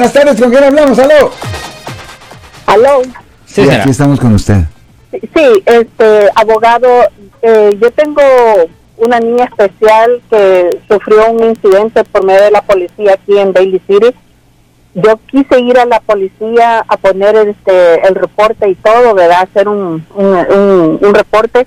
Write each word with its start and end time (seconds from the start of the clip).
Buenas 0.00 0.14
tardes, 0.14 0.40
¿con 0.40 0.50
quién 0.50 0.64
hablamos? 0.64 0.98
¡Aló! 0.98 1.30
¿Aló? 2.64 3.02
Sí, 3.44 3.68
aquí 3.68 3.90
estamos 3.90 4.18
con 4.18 4.32
usted. 4.32 4.62
Sí, 5.10 5.62
este, 5.66 6.30
abogado, 6.36 6.88
eh, 7.42 7.76
yo 7.78 7.90
tengo 7.90 8.22
una 8.96 9.20
niña 9.20 9.44
especial 9.44 10.22
que 10.30 10.80
sufrió 10.88 11.30
un 11.32 11.44
incidente 11.50 12.02
por 12.04 12.24
medio 12.24 12.40
de 12.44 12.50
la 12.50 12.62
policía 12.62 13.12
aquí 13.12 13.38
en 13.38 13.52
Daly 13.52 13.78
City. 13.86 14.14
Yo 14.94 15.20
quise 15.26 15.60
ir 15.60 15.78
a 15.78 15.84
la 15.84 16.00
policía 16.00 16.82
a 16.88 16.96
poner 16.96 17.36
este 17.36 18.00
el 18.08 18.14
reporte 18.14 18.70
y 18.70 18.76
todo, 18.76 19.12
¿verdad? 19.12 19.42
Hacer 19.42 19.68
un, 19.68 20.06
un, 20.14 20.98
un 20.98 21.14
reporte 21.14 21.66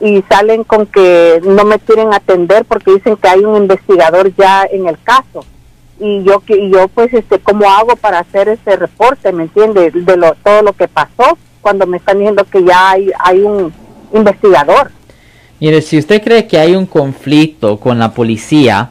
y 0.00 0.24
salen 0.30 0.64
con 0.64 0.86
que 0.86 1.42
no 1.44 1.66
me 1.66 1.78
quieren 1.80 2.14
atender 2.14 2.64
porque 2.64 2.92
dicen 2.92 3.18
que 3.18 3.28
hay 3.28 3.44
un 3.44 3.58
investigador 3.58 4.34
ya 4.36 4.64
en 4.72 4.88
el 4.88 4.96
caso 5.02 5.44
y 6.04 6.22
yo 6.22 6.40
que 6.40 6.68
yo 6.68 6.86
pues 6.88 7.14
este 7.14 7.38
cómo 7.38 7.70
hago 7.70 7.96
para 7.96 8.18
hacer 8.18 8.48
ese 8.48 8.76
reporte 8.76 9.32
me 9.32 9.44
entiende 9.44 9.90
de 9.90 10.16
lo, 10.18 10.34
todo 10.34 10.60
lo 10.60 10.74
que 10.74 10.86
pasó 10.86 11.38
cuando 11.62 11.86
me 11.86 11.96
están 11.96 12.18
diciendo 12.18 12.44
que 12.44 12.62
ya 12.62 12.90
hay 12.90 13.10
hay 13.18 13.40
un 13.40 13.72
investigador. 14.12 14.90
Mire 15.60 15.80
si 15.80 15.96
usted 15.96 16.22
cree 16.22 16.46
que 16.46 16.58
hay 16.58 16.76
un 16.76 16.84
conflicto 16.84 17.80
con 17.80 17.98
la 17.98 18.12
policía 18.12 18.90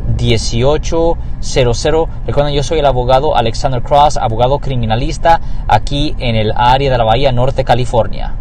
1-800-530-1800. 0.17 2.07
Recuerden, 2.27 2.53
yo 2.53 2.63
soy 2.63 2.79
el 2.79 2.85
abogado 2.85 3.35
Alexander 3.35 3.81
Cross, 3.81 4.17
abogado 4.17 4.59
criminalista 4.59 5.41
aquí 5.67 6.15
en 6.19 6.35
el 6.35 6.51
área 6.55 6.91
de 6.91 6.97
la 6.97 7.03
Bahía 7.03 7.31
Norte, 7.31 7.63
California. 7.63 8.35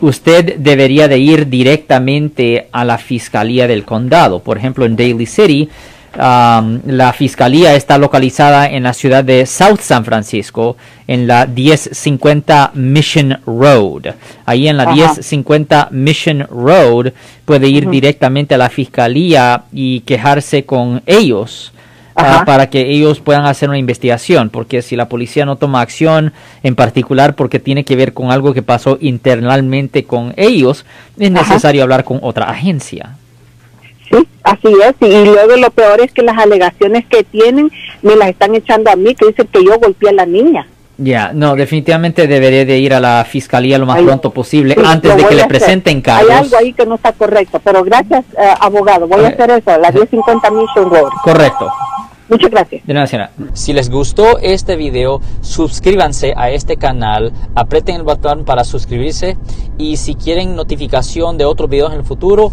Usted 0.00 0.56
debería 0.58 1.08
de 1.08 1.18
ir 1.18 1.48
directamente 1.48 2.68
a 2.70 2.84
la 2.84 2.98
fiscalía 2.98 3.66
del 3.66 3.84
condado. 3.84 4.40
Por 4.40 4.58
ejemplo, 4.58 4.84
en 4.84 4.94
Daly 4.94 5.24
City, 5.26 5.70
la 6.14 7.12
fiscalía 7.16 7.74
está 7.74 7.98
localizada 7.98 8.68
en 8.68 8.84
la 8.84 8.92
ciudad 8.92 9.24
de 9.24 9.46
South 9.46 9.80
San 9.80 10.04
Francisco, 10.04 10.76
en 11.06 11.26
la 11.26 11.46
1050 11.46 12.72
Mission 12.74 13.38
Road. 13.46 14.14
Ahí 14.44 14.68
en 14.68 14.76
la 14.76 14.92
1050 14.92 15.88
Mission 15.90 16.46
Road 16.50 17.12
puede 17.44 17.68
ir 17.68 17.88
directamente 17.88 18.54
a 18.54 18.58
la 18.58 18.70
fiscalía 18.70 19.64
y 19.72 20.00
quejarse 20.00 20.64
con 20.64 21.02
ellos. 21.06 21.72
Ah, 22.18 22.44
para 22.46 22.70
que 22.70 22.80
ellos 22.90 23.20
puedan 23.20 23.44
hacer 23.44 23.68
una 23.68 23.76
investigación, 23.76 24.48
porque 24.48 24.80
si 24.80 24.96
la 24.96 25.06
policía 25.06 25.44
no 25.44 25.56
toma 25.56 25.82
acción, 25.82 26.32
en 26.62 26.74
particular 26.74 27.34
porque 27.34 27.60
tiene 27.60 27.84
que 27.84 27.94
ver 27.94 28.14
con 28.14 28.30
algo 28.30 28.54
que 28.54 28.62
pasó 28.62 28.96
internamente 29.02 30.04
con 30.04 30.32
ellos, 30.38 30.86
es 31.18 31.30
necesario 31.30 31.82
hablar 31.82 32.04
con 32.04 32.20
otra 32.22 32.48
agencia. 32.48 33.16
Sí, 34.62 34.68
así 34.68 34.74
es. 34.82 35.08
Y 35.08 35.24
luego 35.24 35.56
lo 35.56 35.70
peor 35.70 36.00
es 36.00 36.12
que 36.12 36.22
las 36.22 36.38
alegaciones 36.38 37.04
que 37.06 37.24
tienen 37.24 37.70
me 38.02 38.16
las 38.16 38.28
están 38.28 38.54
echando 38.54 38.90
a 38.90 38.96
mí, 38.96 39.14
que 39.14 39.26
dicen 39.26 39.48
que 39.50 39.64
yo 39.64 39.78
golpeé 39.78 40.10
a 40.10 40.12
la 40.12 40.26
niña. 40.26 40.66
Ya, 40.98 41.32
no, 41.34 41.56
definitivamente 41.56 42.26
debería 42.26 42.64
de 42.64 42.78
ir 42.78 42.94
a 42.94 43.00
la 43.00 43.24
fiscalía 43.28 43.76
lo 43.76 43.84
más 43.84 44.00
pronto 44.00 44.30
posible 44.30 44.74
antes 44.82 45.14
de 45.14 45.24
que 45.26 45.34
le 45.34 45.44
presenten 45.44 46.00
cargos. 46.00 46.30
Hay 46.30 46.36
algo 46.38 46.56
ahí 46.56 46.72
que 46.72 46.86
no 46.86 46.94
está 46.94 47.12
correcto, 47.12 47.60
pero 47.62 47.84
gracias, 47.84 48.24
eh, 48.38 48.54
abogado. 48.60 49.06
Voy 49.06 49.22
a 49.24 49.28
hacer 49.28 49.50
eso, 49.50 49.78
la 49.78 49.90
1050 49.90 50.50
Mission 50.50 50.90
Road. 50.90 51.10
Correcto. 51.22 51.70
Muchas 52.28 52.50
gracias. 52.50 52.84
De 52.84 52.94
nada, 52.94 53.30
Si 53.52 53.72
les 53.72 53.88
gustó 53.88 54.38
este 54.38 54.74
video, 54.74 55.20
suscríbanse 55.42 56.34
a 56.36 56.50
este 56.50 56.76
canal, 56.76 57.32
aprieten 57.54 57.96
el 57.96 58.02
botón 58.02 58.44
para 58.44 58.64
suscribirse 58.64 59.36
y 59.78 59.96
si 59.98 60.16
quieren 60.16 60.56
notificación 60.56 61.38
de 61.38 61.44
otros 61.44 61.70
videos 61.70 61.92
en 61.92 62.00
el 62.00 62.04
futuro, 62.04 62.52